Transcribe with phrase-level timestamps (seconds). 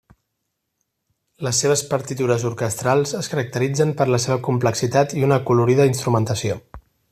[1.47, 6.61] Les seves partitures orquestrals es caracteritzen per la seva complexitat i una acolorida instrumentació.